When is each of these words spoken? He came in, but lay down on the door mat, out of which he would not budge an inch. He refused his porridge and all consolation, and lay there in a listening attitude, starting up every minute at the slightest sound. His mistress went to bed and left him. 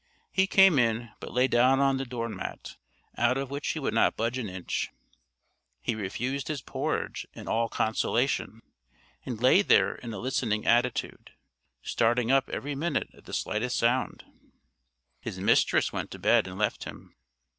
He 0.31 0.47
came 0.47 0.79
in, 0.79 1.11
but 1.19 1.31
lay 1.31 1.47
down 1.47 1.79
on 1.79 1.97
the 1.97 2.07
door 2.07 2.27
mat, 2.27 2.75
out 3.19 3.37
of 3.37 3.51
which 3.51 3.67
he 3.73 3.77
would 3.79 3.93
not 3.93 4.17
budge 4.17 4.39
an 4.39 4.49
inch. 4.49 4.89
He 5.79 5.93
refused 5.93 6.47
his 6.47 6.63
porridge 6.63 7.27
and 7.35 7.47
all 7.47 7.69
consolation, 7.69 8.63
and 9.27 9.39
lay 9.39 9.61
there 9.61 9.93
in 9.93 10.11
a 10.11 10.17
listening 10.17 10.65
attitude, 10.65 11.33
starting 11.83 12.31
up 12.31 12.49
every 12.49 12.73
minute 12.73 13.09
at 13.13 13.25
the 13.25 13.33
slightest 13.33 13.77
sound. 13.77 14.25
His 15.19 15.39
mistress 15.39 15.93
went 15.93 16.09
to 16.09 16.17
bed 16.17 16.47
and 16.47 16.57
left 16.57 16.85
him. 16.85 17.15